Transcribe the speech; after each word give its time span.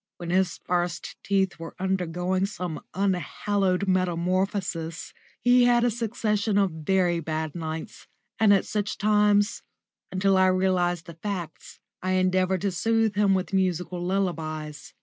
When 0.17 0.31
his 0.31 0.57
first 0.57 1.15
teeth 1.23 1.59
were 1.59 1.75
undergoing 1.77 2.47
some 2.47 2.83
unhallowed 2.95 3.87
metamorphosis 3.87 5.13
he 5.39 5.65
had 5.65 5.83
a 5.83 5.91
succession 5.91 6.57
of 6.57 6.71
very 6.71 7.19
bad 7.19 7.53
nights, 7.53 8.07
and 8.39 8.51
at 8.51 8.65
such 8.65 8.97
times, 8.97 9.61
until 10.11 10.37
I 10.37 10.47
realised 10.47 11.05
the 11.05 11.13
facts, 11.13 11.77
I 12.01 12.13
endeavoured 12.13 12.61
to 12.61 12.71
soothe 12.71 13.13
him 13.13 13.35
with 13.35 13.53
musical 13.53 14.01
lullabies. 14.03 14.95